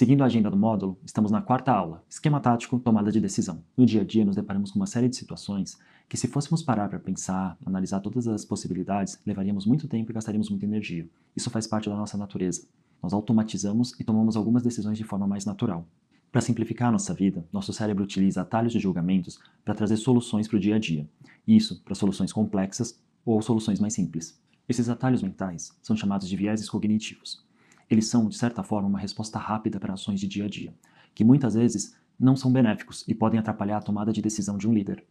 [0.00, 3.62] Seguindo a agenda do módulo, estamos na quarta aula, Esquema Tático, Tomada de Decisão.
[3.76, 5.78] No dia a dia, nos deparamos com uma série de situações
[6.08, 10.48] que, se fôssemos parar para pensar, analisar todas as possibilidades, levaríamos muito tempo e gastaríamos
[10.48, 11.06] muita energia.
[11.36, 12.66] Isso faz parte da nossa natureza.
[13.02, 15.86] Nós automatizamos e tomamos algumas decisões de forma mais natural.
[16.32, 20.56] Para simplificar a nossa vida, nosso cérebro utiliza atalhos de julgamentos para trazer soluções para
[20.56, 21.06] o dia a dia.
[21.46, 24.40] Isso para soluções complexas ou soluções mais simples.
[24.66, 27.49] Esses atalhos mentais são chamados de vieses cognitivos.
[27.90, 30.72] Eles são, de certa forma, uma resposta rápida para ações de dia a dia,
[31.12, 34.72] que muitas vezes não são benéficos e podem atrapalhar a tomada de decisão de um
[34.72, 35.04] líder.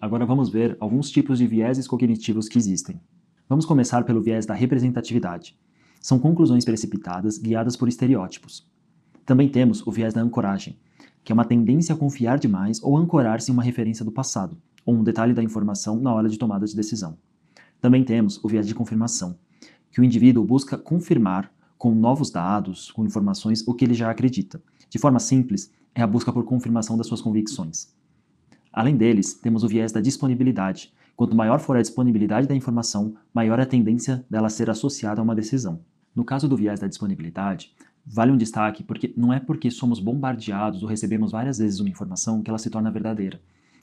[0.00, 3.00] Agora vamos ver alguns tipos de vieses cognitivos que existem.
[3.48, 5.58] Vamos começar pelo viés da representatividade.
[6.00, 8.70] São conclusões precipitadas guiadas por estereótipos.
[9.26, 10.78] Também temos o viés da ancoragem,
[11.24, 14.94] que é uma tendência a confiar demais ou ancorar-se em uma referência do passado, ou
[14.94, 17.16] um detalhe da informação na hora de tomada de decisão.
[17.80, 19.38] Também temos o viés de confirmação,
[19.90, 21.53] que o indivíduo busca confirmar
[21.84, 24.58] com novos dados, com informações, o que ele já acredita.
[24.88, 27.94] De forma simples, é a busca por confirmação das suas convicções.
[28.72, 30.94] Além deles, temos o viés da disponibilidade.
[31.14, 35.22] Quanto maior for a disponibilidade da informação, maior é a tendência dela ser associada a
[35.24, 35.80] uma decisão.
[36.16, 37.74] No caso do viés da disponibilidade,
[38.06, 42.42] vale um destaque porque não é porque somos bombardeados ou recebemos várias vezes uma informação
[42.42, 43.42] que ela se torna verdadeira.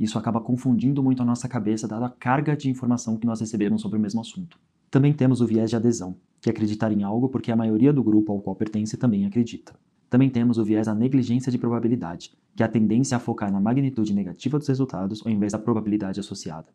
[0.00, 3.82] Isso acaba confundindo muito a nossa cabeça dada a carga de informação que nós recebemos
[3.82, 4.58] sobre o mesmo assunto.
[4.90, 8.32] Também temos o viés de adesão que acreditar em algo porque a maioria do grupo
[8.32, 9.74] ao qual pertence também acredita.
[10.10, 13.60] Também temos o viés da negligência de probabilidade, que é a tendência a focar na
[13.60, 16.66] magnitude negativa dos resultados ao invés da probabilidade associada.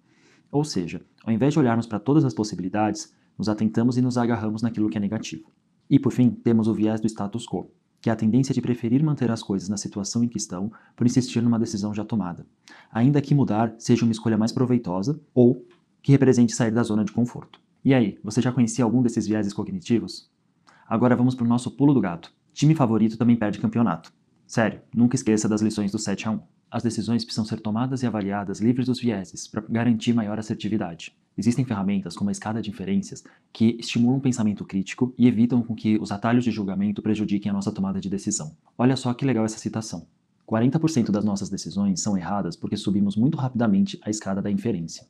[0.50, 4.62] Ou seja, ao invés de olharmos para todas as possibilidades, nos atentamos e nos agarramos
[4.62, 5.52] naquilo que é negativo.
[5.90, 7.70] E por fim, temos o viés do status quo,
[8.02, 11.06] que é a tendência de preferir manter as coisas na situação em que estão por
[11.06, 12.45] insistir numa decisão já tomada,
[12.90, 15.66] ainda que mudar seja uma escolha mais proveitosa ou
[16.02, 17.67] que represente sair da zona de conforto.
[17.88, 20.30] E aí, você já conhecia algum desses vieses cognitivos?
[20.89, 22.33] Agora vamos para o nosso pulo do gato.
[22.52, 24.11] Time favorito também perde campeonato.
[24.45, 26.39] Sério, nunca esqueça das lições do 7 a 1.
[26.70, 31.15] As decisões precisam ser tomadas e avaliadas livres dos vieses para garantir maior assertividade.
[31.37, 35.73] Existem ferramentas como a escada de inferências que estimulam o pensamento crítico e evitam com
[35.73, 38.52] que os atalhos de julgamento prejudiquem a nossa tomada de decisão.
[38.77, 40.05] Olha só que legal essa citação.
[40.45, 45.08] 40% das nossas decisões são erradas porque subimos muito rapidamente a escada da inferência.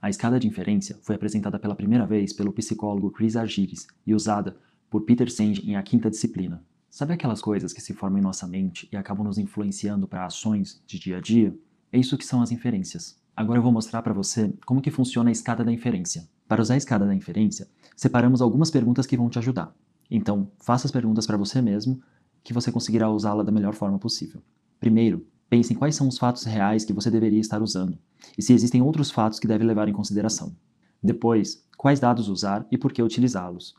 [0.00, 4.56] A escada de inferência foi apresentada pela primeira vez pelo psicólogo Chris Argyris e usada
[4.90, 6.62] por Peter Senge em A Quinta Disciplina.
[6.90, 10.82] Sabe aquelas coisas que se formam em nossa mente e acabam nos influenciando para ações
[10.86, 11.54] de dia a dia?
[11.92, 13.20] É isso que são as inferências.
[13.36, 16.26] Agora eu vou mostrar para você como que funciona a escada da inferência.
[16.48, 19.74] Para usar a escada da inferência, separamos algumas perguntas que vão te ajudar.
[20.10, 22.00] Então, faça as perguntas para você mesmo,
[22.42, 24.40] que você conseguirá usá-la da melhor forma possível.
[24.78, 27.98] Primeiro, pense em quais são os fatos reais que você deveria estar usando
[28.36, 30.54] e se existem outros fatos que deve levar em consideração.
[31.02, 33.74] Depois, quais dados usar e por que utilizá-los.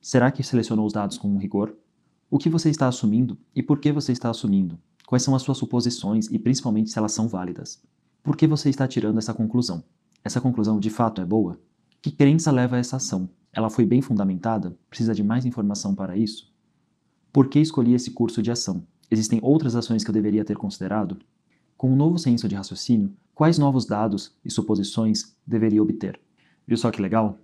[0.00, 1.76] Será que selecionou os dados com rigor?
[2.30, 4.78] O que você está assumindo e por que você está assumindo?
[5.06, 7.82] Quais são as suas suposições e principalmente se elas são válidas?
[8.22, 9.84] Por que você está tirando essa conclusão?
[10.24, 11.60] Essa conclusão de fato é boa?
[12.00, 13.28] Que crença leva a essa ação?
[13.52, 14.76] Ela foi bem fundamentada?
[14.88, 16.50] Precisa de mais informação para isso?
[17.32, 18.86] Por que escolhi esse curso de ação?
[19.12, 21.18] Existem outras ações que eu deveria ter considerado?
[21.76, 26.18] Com um novo senso de raciocínio, quais novos dados e suposições deveria obter?
[26.66, 27.38] Viu só que legal?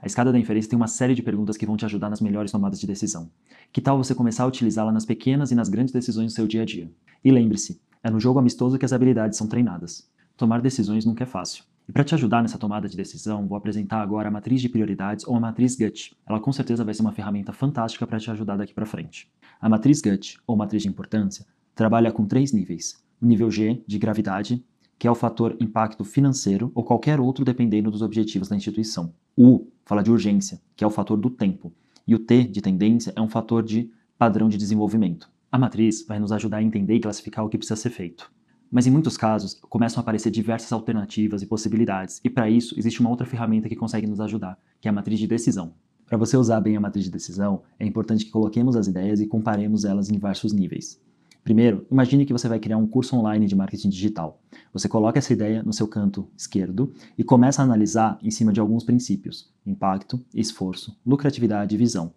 [0.00, 2.50] A escada da inferência tem uma série de perguntas que vão te ajudar nas melhores
[2.50, 3.30] tomadas de decisão.
[3.70, 6.62] Que tal você começar a utilizá-la nas pequenas e nas grandes decisões do seu dia
[6.62, 6.90] a dia?
[7.22, 10.10] E lembre-se, é no jogo amistoso que as habilidades são treinadas.
[10.34, 11.62] Tomar decisões nunca é fácil.
[11.92, 15.26] E para te ajudar nessa tomada de decisão, vou apresentar agora a matriz de prioridades
[15.26, 16.16] ou a matriz GUT.
[16.26, 19.30] Ela com certeza vai ser uma ferramenta fantástica para te ajudar daqui para frente.
[19.60, 21.44] A matriz GUT, ou matriz de importância,
[21.74, 24.64] trabalha com três níveis: o nível G, de gravidade,
[24.98, 29.12] que é o fator impacto financeiro ou qualquer outro dependendo dos objetivos da instituição.
[29.36, 31.70] O U fala de urgência, que é o fator do tempo.
[32.08, 35.30] E o T, de tendência, é um fator de padrão de desenvolvimento.
[35.50, 38.32] A matriz vai nos ajudar a entender e classificar o que precisa ser feito.
[38.72, 43.00] Mas em muitos casos, começam a aparecer diversas alternativas e possibilidades, e para isso existe
[43.00, 45.74] uma outra ferramenta que consegue nos ajudar, que é a matriz de decisão.
[46.06, 49.26] Para você usar bem a matriz de decisão, é importante que coloquemos as ideias e
[49.26, 50.98] comparemos elas em diversos níveis.
[51.44, 54.40] Primeiro, imagine que você vai criar um curso online de marketing digital.
[54.72, 58.60] Você coloca essa ideia no seu canto esquerdo e começa a analisar em cima de
[58.60, 62.14] alguns princípios: impacto, esforço, lucratividade e visão.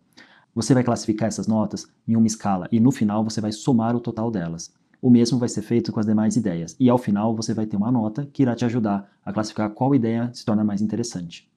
[0.54, 4.00] Você vai classificar essas notas em uma escala e no final você vai somar o
[4.00, 4.74] total delas.
[5.06, 7.78] O mesmo vai ser feito com as demais ideias e ao final você vai ter
[7.78, 11.48] uma nota que irá te ajudar a classificar qual ideia se torna mais interessante.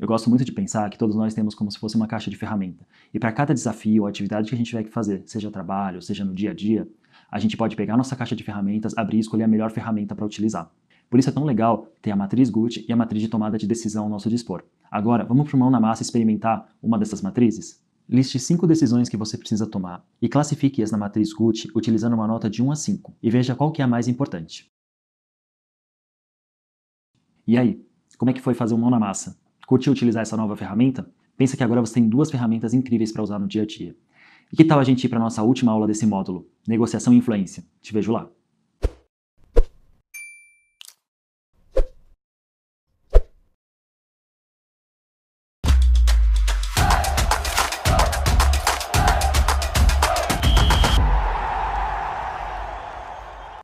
[0.00, 2.38] Eu gosto muito de pensar que todos nós temos como se fosse uma caixa de
[2.38, 2.86] ferramenta.
[3.12, 6.24] E para cada desafio ou atividade que a gente tiver que fazer, seja trabalho, seja
[6.24, 6.88] no dia a dia,
[7.30, 10.24] a gente pode pegar nossa caixa de ferramentas, abrir e escolher a melhor ferramenta para
[10.24, 10.72] utilizar.
[11.10, 13.66] Por isso é tão legal ter a matriz GUT e a matriz de tomada de
[13.66, 14.64] decisão ao nosso dispor.
[14.90, 17.78] Agora, vamos para mão na massa experimentar uma dessas matrizes?
[18.08, 22.48] Liste 5 decisões que você precisa tomar e classifique-as na matriz GUT utilizando uma nota
[22.48, 24.70] de 1 a 5 e veja qual que é a mais importante.
[27.44, 27.84] E aí,
[28.16, 29.36] como é que foi fazer um mão na massa?
[29.66, 31.10] Curtiu utilizar essa nova ferramenta?
[31.36, 33.96] Pensa que agora você tem duas ferramentas incríveis para usar no dia a dia.
[34.52, 37.16] E que tal a gente ir para a nossa última aula desse módulo, Negociação e
[37.16, 37.64] Influência?
[37.82, 38.30] Te vejo lá.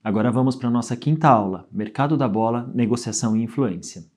[0.05, 4.12] Agora vamos para a nossa quinta aula, Mercado da Bola, Negociação e Influência.